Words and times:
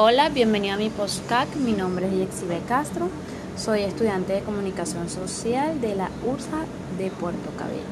Hola, 0.00 0.28
bienvenido 0.28 0.74
a 0.74 0.78
mi 0.78 0.90
postcac. 0.90 1.56
Mi 1.56 1.72
nombre 1.72 2.06
es 2.06 2.12
Yexibe 2.12 2.60
Castro. 2.68 3.08
Soy 3.56 3.80
estudiante 3.80 4.32
de 4.32 4.42
comunicación 4.42 5.08
social 5.08 5.80
de 5.80 5.96
la 5.96 6.08
URSA 6.24 6.66
de 6.96 7.10
Puerto 7.10 7.50
Cabello. 7.58 7.82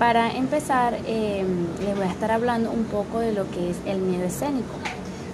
Para 0.00 0.32
empezar, 0.32 0.98
eh, 1.06 1.46
les 1.84 1.94
voy 1.94 2.04
a 2.04 2.10
estar 2.10 2.32
hablando 2.32 2.72
un 2.72 2.82
poco 2.82 3.20
de 3.20 3.32
lo 3.32 3.48
que 3.48 3.70
es 3.70 3.76
el 3.86 4.00
miedo 4.00 4.24
escénico. 4.24 4.74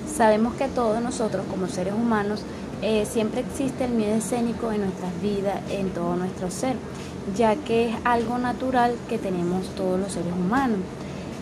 Sabemos 0.07 0.53
que 0.53 0.69
todos 0.69 1.01
nosotros 1.01 1.47
como 1.51 1.67
seres 1.67 1.95
humanos 1.95 2.43
eh, 2.83 3.07
siempre 3.11 3.41
existe 3.41 3.87
el 3.87 3.93
miedo 3.93 4.17
escénico 4.17 4.71
en 4.71 4.83
nuestras 4.83 5.19
vidas, 5.23 5.61
en 5.71 5.89
todo 5.95 6.15
nuestro 6.15 6.51
ser, 6.51 6.77
ya 7.35 7.57
que 7.57 7.89
es 7.89 7.97
algo 8.05 8.37
natural 8.37 8.97
que 9.09 9.17
tenemos 9.17 9.67
todos 9.75 9.99
los 9.99 10.13
seres 10.13 10.35
humanos. 10.35 10.81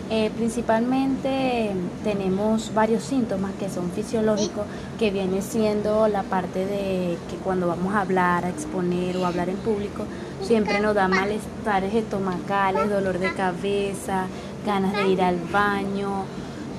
Eh, 0.09 0.29
principalmente 0.35 1.71
tenemos 2.03 2.73
varios 2.73 3.03
síntomas 3.03 3.51
que 3.57 3.69
son 3.69 3.89
fisiológicos, 3.91 4.65
que 4.99 5.11
viene 5.11 5.41
siendo 5.41 6.07
la 6.07 6.23
parte 6.23 6.65
de 6.65 7.17
que 7.29 7.37
cuando 7.43 7.67
vamos 7.67 7.95
a 7.95 8.01
hablar, 8.01 8.45
a 8.45 8.49
exponer 8.49 9.15
o 9.17 9.25
hablar 9.25 9.49
en 9.49 9.55
público, 9.57 10.03
siempre 10.41 10.79
nos 10.81 10.93
da 10.93 11.07
malestares 11.07 11.93
estomacales, 11.93 12.89
dolor 12.89 13.17
de 13.17 13.33
cabeza, 13.33 14.27
ganas 14.65 14.93
de 14.93 15.07
ir 15.07 15.21
al 15.21 15.39
baño, 15.51 16.25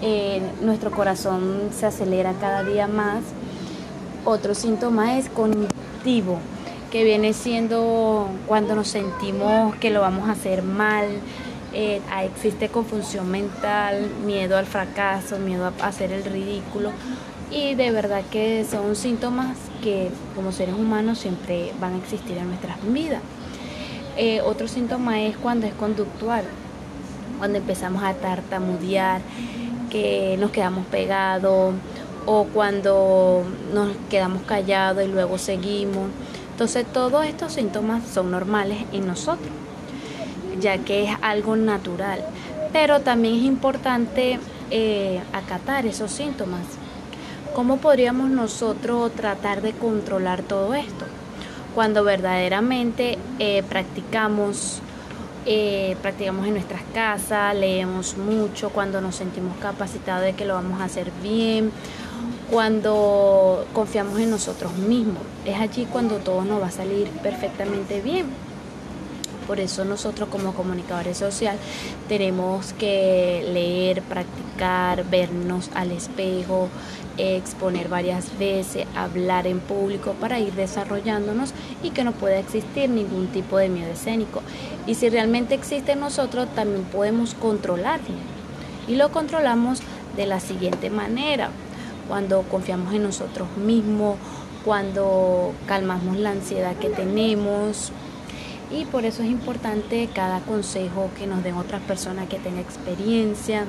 eh, 0.02 0.42
nuestro 0.60 0.90
corazón 0.90 1.70
se 1.76 1.86
acelera 1.86 2.34
cada 2.40 2.62
día 2.62 2.86
más. 2.86 3.22
Otro 4.26 4.54
síntoma 4.54 5.18
es 5.18 5.30
cognitivo, 5.30 6.38
que 6.90 7.04
viene 7.04 7.32
siendo 7.32 8.28
cuando 8.46 8.74
nos 8.74 8.88
sentimos 8.88 9.74
que 9.76 9.90
lo 9.90 10.02
vamos 10.02 10.28
a 10.28 10.32
hacer 10.32 10.62
mal, 10.62 11.06
eh, 11.74 12.00
existe 12.22 12.68
confusión 12.68 13.28
mental, 13.30 14.08
miedo 14.24 14.56
al 14.56 14.66
fracaso, 14.66 15.40
miedo 15.40 15.66
a 15.66 15.86
hacer 15.86 16.12
el 16.12 16.24
ridículo 16.24 16.90
y 17.50 17.74
de 17.74 17.90
verdad 17.90 18.22
que 18.30 18.64
son 18.64 18.94
síntomas 18.94 19.56
que 19.82 20.10
como 20.36 20.52
seres 20.52 20.76
humanos 20.76 21.18
siempre 21.18 21.72
van 21.80 21.94
a 21.94 21.98
existir 21.98 22.38
en 22.38 22.48
nuestras 22.48 22.76
vidas. 22.86 23.20
Eh, 24.16 24.40
otro 24.42 24.68
síntoma 24.68 25.20
es 25.22 25.36
cuando 25.36 25.66
es 25.66 25.74
conductual, 25.74 26.44
cuando 27.38 27.58
empezamos 27.58 28.04
a 28.04 28.14
tartamudear, 28.14 29.20
que 29.90 30.36
nos 30.38 30.52
quedamos 30.52 30.86
pegados 30.86 31.74
o 32.24 32.44
cuando 32.54 33.42
nos 33.72 33.90
quedamos 34.10 34.42
callados 34.42 35.04
y 35.04 35.08
luego 35.08 35.38
seguimos. 35.38 36.08
Entonces 36.52 36.86
todos 36.86 37.26
estos 37.26 37.52
síntomas 37.52 38.04
son 38.06 38.30
normales 38.30 38.78
en 38.92 39.08
nosotros 39.08 39.50
ya 40.60 40.78
que 40.78 41.04
es 41.04 41.16
algo 41.22 41.56
natural. 41.56 42.20
Pero 42.72 43.00
también 43.00 43.36
es 43.36 43.42
importante 43.42 44.38
eh, 44.70 45.20
acatar 45.32 45.86
esos 45.86 46.10
síntomas. 46.10 46.62
¿Cómo 47.54 47.76
podríamos 47.76 48.30
nosotros 48.30 49.12
tratar 49.12 49.62
de 49.62 49.72
controlar 49.72 50.42
todo 50.42 50.74
esto? 50.74 51.04
Cuando 51.74 52.02
verdaderamente 52.02 53.18
eh, 53.38 53.62
practicamos, 53.68 54.80
eh, 55.46 55.96
practicamos 56.02 56.46
en 56.46 56.54
nuestras 56.54 56.82
casas, 56.92 57.54
leemos 57.54 58.16
mucho, 58.16 58.70
cuando 58.70 59.00
nos 59.00 59.16
sentimos 59.16 59.56
capacitados 59.58 60.24
de 60.24 60.32
que 60.32 60.44
lo 60.44 60.54
vamos 60.54 60.80
a 60.80 60.84
hacer 60.84 61.12
bien, 61.22 61.70
cuando 62.50 63.66
confiamos 63.72 64.18
en 64.18 64.30
nosotros 64.30 64.72
mismos. 64.74 65.22
Es 65.44 65.58
allí 65.58 65.86
cuando 65.86 66.16
todo 66.16 66.44
nos 66.44 66.60
va 66.60 66.66
a 66.66 66.72
salir 66.72 67.08
perfectamente 67.22 68.00
bien. 68.00 68.26
Por 69.46 69.60
eso 69.60 69.84
nosotros 69.84 70.28
como 70.30 70.54
comunicadores 70.54 71.18
social 71.18 71.56
tenemos 72.08 72.72
que 72.74 73.46
leer, 73.52 74.02
practicar, 74.02 75.04
vernos 75.04 75.70
al 75.74 75.92
espejo, 75.92 76.68
exponer 77.18 77.88
varias 77.88 78.38
veces, 78.38 78.86
hablar 78.96 79.46
en 79.46 79.60
público 79.60 80.14
para 80.20 80.40
ir 80.40 80.52
desarrollándonos 80.54 81.52
y 81.82 81.90
que 81.90 82.04
no 82.04 82.12
pueda 82.12 82.38
existir 82.38 82.88
ningún 82.88 83.28
tipo 83.28 83.58
de 83.58 83.68
miedo 83.68 83.92
escénico. 83.92 84.42
Y 84.86 84.94
si 84.94 85.08
realmente 85.08 85.54
existe 85.54 85.92
en 85.92 86.00
nosotros, 86.00 86.48
también 86.54 86.84
podemos 86.84 87.34
controlarlo. 87.34 88.16
Y 88.88 88.96
lo 88.96 89.10
controlamos 89.10 89.80
de 90.16 90.26
la 90.26 90.40
siguiente 90.40 90.90
manera. 90.90 91.50
Cuando 92.08 92.42
confiamos 92.42 92.92
en 92.92 93.02
nosotros 93.04 93.48
mismos, 93.56 94.16
cuando 94.64 95.52
calmamos 95.66 96.16
la 96.16 96.30
ansiedad 96.30 96.76
que 96.76 96.90
tenemos, 96.90 97.92
y 98.70 98.84
por 98.86 99.04
eso 99.04 99.22
es 99.22 99.30
importante 99.30 100.08
cada 100.14 100.40
consejo 100.40 101.10
que 101.18 101.26
nos 101.26 101.42
den 101.42 101.54
otras 101.54 101.82
personas 101.82 102.28
que 102.28 102.38
tengan 102.38 102.60
experiencia. 102.60 103.64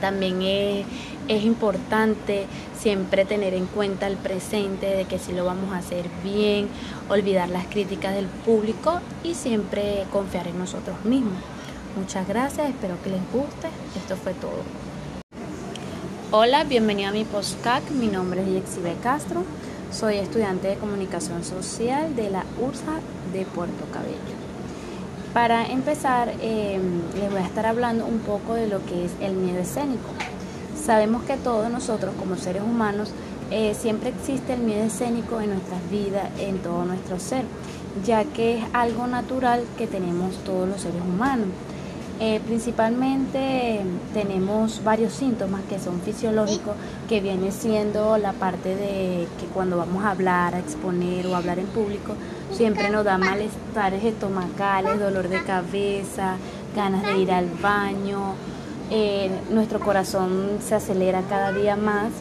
También 0.00 0.42
es, 0.42 0.86
es, 1.28 1.44
importante 1.44 2.46
siempre 2.76 3.24
tener 3.24 3.54
en 3.54 3.66
cuenta 3.66 4.08
el 4.08 4.16
presente 4.16 4.86
de 4.86 5.04
que 5.04 5.18
si 5.18 5.32
lo 5.32 5.44
vamos 5.44 5.72
a 5.72 5.78
hacer 5.78 6.06
bien, 6.24 6.68
olvidar 7.08 7.48
las 7.48 7.66
críticas 7.66 8.14
del 8.14 8.26
público 8.26 9.00
y 9.22 9.34
siempre 9.34 10.04
confiar 10.10 10.48
en 10.48 10.58
nosotros 10.58 11.04
mismos. 11.04 11.38
Muchas 11.96 12.26
gracias, 12.26 12.68
espero 12.68 13.00
que 13.02 13.10
les 13.10 13.20
guste. 13.32 13.68
Esto 13.96 14.16
fue 14.16 14.34
todo. 14.34 14.62
Hola, 16.32 16.64
bienvenido 16.64 17.10
a 17.10 17.12
mi 17.12 17.24
postcac. 17.24 17.90
Mi 17.90 18.06
nombre 18.06 18.42
es 18.42 18.48
Yexibe 18.48 18.96
Castro. 19.02 19.44
Soy 19.92 20.16
estudiante 20.16 20.68
de 20.68 20.76
comunicación 20.76 21.44
social 21.44 22.16
de 22.16 22.30
la 22.30 22.44
URSA 22.58 23.00
de 23.34 23.44
Puerto 23.44 23.84
Cabello. 23.92 24.16
Para 25.34 25.66
empezar, 25.66 26.32
em, 26.40 27.02
les 27.14 27.30
voy 27.30 27.40
a 27.40 27.44
estar 27.44 27.66
hablando 27.66 28.06
un 28.06 28.20
poco 28.20 28.54
de 28.54 28.68
lo 28.68 28.82
que 28.86 29.04
es 29.04 29.12
el 29.20 29.34
miedo 29.34 29.60
escénico. 29.60 30.08
Sabemos 30.82 31.24
que 31.24 31.36
todos 31.36 31.70
nosotros 31.70 32.14
como 32.18 32.36
seres 32.36 32.62
humanos 32.62 33.10
eh, 33.50 33.74
siempre 33.78 34.08
existe 34.08 34.54
el 34.54 34.60
miedo 34.60 34.84
escénico 34.84 35.42
en 35.42 35.50
nuestras 35.50 35.90
vidas, 35.90 36.30
en 36.38 36.58
todo 36.58 36.86
nuestro 36.86 37.18
ser, 37.18 37.44
ya 38.02 38.24
que 38.24 38.58
es 38.58 38.64
algo 38.72 39.06
natural 39.06 39.62
que 39.76 39.86
tenemos 39.86 40.36
todos 40.38 40.66
los 40.66 40.80
seres 40.80 41.02
humanos. 41.02 41.48
Eh, 42.24 42.40
principalmente 42.46 43.80
tenemos 44.14 44.84
varios 44.84 45.12
síntomas 45.12 45.60
que 45.68 45.80
son 45.80 46.00
fisiológicos, 46.02 46.76
que 47.08 47.20
viene 47.20 47.50
siendo 47.50 48.16
la 48.16 48.32
parte 48.32 48.76
de 48.76 49.26
que 49.40 49.46
cuando 49.52 49.76
vamos 49.76 50.04
a 50.04 50.12
hablar, 50.12 50.54
a 50.54 50.60
exponer 50.60 51.26
o 51.26 51.34
hablar 51.34 51.58
en 51.58 51.66
público, 51.66 52.14
siempre 52.52 52.90
nos 52.90 53.04
da 53.04 53.18
malestares 53.18 54.04
estomacales, 54.04 55.00
dolor 55.00 55.28
de 55.28 55.42
cabeza, 55.42 56.36
ganas 56.76 57.02
de 57.02 57.18
ir 57.18 57.32
al 57.32 57.48
baño, 57.60 58.34
eh, 58.92 59.28
nuestro 59.50 59.80
corazón 59.80 60.58
se 60.64 60.76
acelera 60.76 61.22
cada 61.28 61.50
día 61.50 61.74
más. 61.74 62.12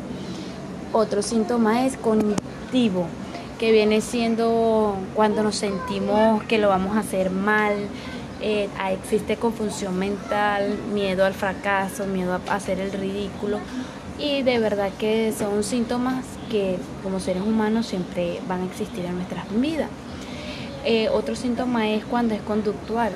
Otro 0.93 1.21
síntoma 1.21 1.85
es 1.85 1.95
cognitivo, 1.95 3.05
que 3.59 3.71
viene 3.71 4.01
siendo 4.01 4.95
cuando 5.13 5.43
nos 5.43 5.57
sentimos 5.57 6.41
que 6.45 6.57
lo 6.57 6.69
vamos 6.69 6.97
a 6.97 7.01
hacer 7.01 7.29
mal, 7.29 7.75
eh, 8.41 8.69
existe 8.91 9.37
confusión 9.37 9.99
mental, 9.99 10.75
miedo 10.93 11.25
al 11.25 11.33
fracaso, 11.33 12.07
miedo 12.07 12.33
a 12.33 12.55
hacer 12.55 12.79
el 12.79 12.91
ridículo 12.91 13.59
y 14.17 14.41
de 14.41 14.57
verdad 14.57 14.89
que 14.99 15.31
son 15.37 15.63
síntomas 15.63 16.25
que 16.49 16.77
como 17.03 17.19
seres 17.19 17.43
humanos 17.43 17.85
siempre 17.85 18.41
van 18.47 18.61
a 18.61 18.65
existir 18.65 19.05
en 19.05 19.15
nuestras 19.15 19.45
vidas. 19.51 19.89
Eh, 20.83 21.09
otro 21.09 21.35
síntoma 21.35 21.89
es 21.89 22.03
cuando 22.03 22.33
es 22.33 22.41
conductual, 22.41 23.11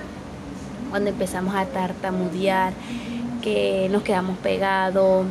cuando 0.92 1.10
empezamos 1.10 1.56
a 1.56 1.66
tartamudear, 1.66 2.74
que 3.42 3.90
nos 3.92 4.04
quedamos 4.04 4.38
pegados 4.38 5.26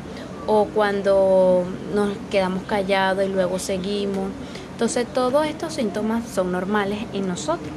o 0.47 0.65
cuando 0.66 1.65
nos 1.94 2.11
quedamos 2.31 2.65
callados 2.65 3.25
y 3.25 3.28
luego 3.28 3.61
seguimos. 3.61 4.28
Entonces 4.72 5.06
todos 5.06 5.47
estos 5.47 5.75
síntomas 5.75 6.25
son 6.28 6.50
normales 6.50 6.99
en 7.12 7.28
nosotros 7.28 7.71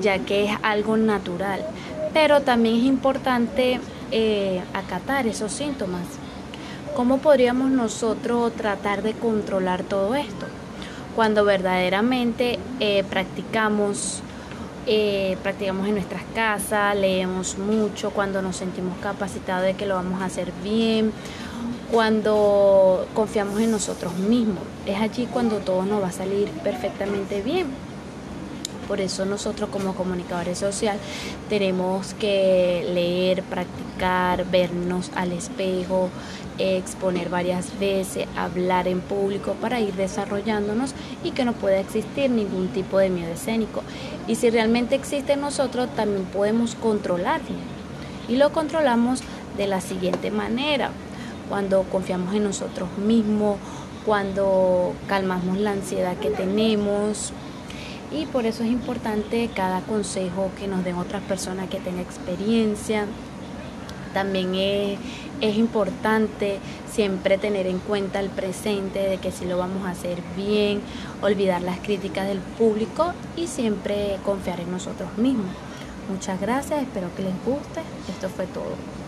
ya 0.00 0.18
que 0.20 0.46
es 0.46 0.58
algo 0.62 0.96
natural. 0.96 1.64
Pero 2.12 2.42
también 2.42 2.76
es 2.76 2.84
importante 2.84 3.80
eh, 4.10 4.62
acatar 4.72 5.26
esos 5.26 5.52
síntomas. 5.52 6.02
¿Cómo 6.94 7.18
podríamos 7.18 7.70
nosotros 7.70 8.52
tratar 8.52 9.02
de 9.02 9.14
controlar 9.14 9.82
todo 9.82 10.14
esto? 10.14 10.46
Cuando 11.16 11.44
verdaderamente 11.44 12.58
eh, 12.78 13.02
practicamos, 13.10 14.20
eh, 14.86 15.36
practicamos 15.42 15.88
en 15.88 15.94
nuestras 15.94 16.22
casas, 16.34 16.96
leemos 16.96 17.58
mucho, 17.58 18.10
cuando 18.10 18.42
nos 18.42 18.56
sentimos 18.56 18.96
capacitados 18.98 19.64
de 19.64 19.74
que 19.74 19.86
lo 19.86 19.96
vamos 19.96 20.22
a 20.22 20.26
hacer 20.26 20.52
bien, 20.62 21.12
cuando 21.90 23.06
confiamos 23.14 23.60
en 23.60 23.72
nosotros 23.72 24.14
mismos. 24.14 24.62
Es 24.86 25.00
allí 25.00 25.26
cuando 25.26 25.58
todo 25.58 25.84
nos 25.84 26.02
va 26.02 26.08
a 26.08 26.12
salir 26.12 26.48
perfectamente 26.62 27.42
bien. 27.42 27.66
Por 28.88 29.00
eso 29.00 29.24
nosotros 29.24 29.70
como 29.70 29.94
comunicadores 29.94 30.58
social 30.58 30.98
tenemos 31.48 32.14
que 32.14 32.88
leer, 32.92 33.42
practicar, 33.42 34.44
vernos 34.50 35.10
al 35.14 35.32
espejo, 35.32 36.10
exponer 36.58 37.30
varias 37.30 37.78
veces, 37.78 38.26
hablar 38.36 38.86
en 38.88 39.00
público 39.00 39.54
para 39.60 39.80
ir 39.80 39.94
desarrollándonos 39.94 40.94
y 41.22 41.32
que 41.32 41.44
no 41.44 41.52
pueda 41.52 41.80
existir 41.80 42.30
ningún 42.30 42.68
tipo 42.68 42.98
de 42.98 43.10
miedo 43.10 43.32
escénico. 43.32 43.82
Y 44.26 44.36
si 44.36 44.50
realmente 44.50 44.94
existe 44.94 45.32
en 45.32 45.40
nosotros, 45.40 45.88
también 45.96 46.24
podemos 46.26 46.74
controlarlo. 46.74 47.56
Y 48.28 48.36
lo 48.36 48.52
controlamos 48.52 49.20
de 49.56 49.66
la 49.66 49.80
siguiente 49.80 50.30
manera. 50.30 50.90
cuando 51.48 51.82
confiamos 51.82 52.34
en 52.34 52.44
nosotros 52.44 52.88
mismos, 52.96 53.58
cuando 54.06 54.94
calmamos 55.06 55.58
la 55.58 55.72
ansiedad 55.72 56.16
que 56.16 56.30
tenemos. 56.30 57.32
Y 58.14 58.26
por 58.26 58.46
eso 58.46 58.62
es 58.62 58.70
importante 58.70 59.50
cada 59.54 59.80
consejo 59.80 60.52
que 60.56 60.68
nos 60.68 60.84
den 60.84 60.96
otras 60.96 61.22
personas 61.22 61.68
que 61.68 61.80
tengan 61.80 62.00
experiencia. 62.00 63.06
También 64.12 64.54
es, 64.54 65.00
es 65.40 65.56
importante 65.56 66.60
siempre 66.88 67.38
tener 67.38 67.66
en 67.66 67.80
cuenta 67.80 68.20
el 68.20 68.30
presente 68.30 69.00
de 69.00 69.18
que 69.18 69.32
si 69.32 69.46
lo 69.46 69.58
vamos 69.58 69.84
a 69.84 69.90
hacer 69.90 70.18
bien, 70.36 70.80
olvidar 71.22 71.62
las 71.62 71.80
críticas 71.80 72.28
del 72.28 72.38
público 72.38 73.12
y 73.36 73.48
siempre 73.48 74.18
confiar 74.24 74.60
en 74.60 74.70
nosotros 74.70 75.18
mismos. 75.18 75.50
Muchas 76.08 76.40
gracias, 76.40 76.82
espero 76.82 77.12
que 77.16 77.22
les 77.22 77.44
guste. 77.44 77.80
Esto 78.08 78.28
fue 78.28 78.46
todo. 78.46 79.03